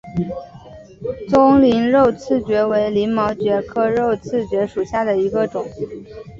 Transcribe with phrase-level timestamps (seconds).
[1.29, 5.63] 棕鳞肉刺蕨为鳞毛蕨科肉刺蕨属下的一个种。